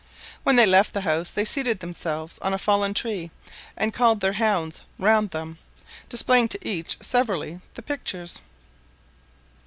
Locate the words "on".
2.39-2.55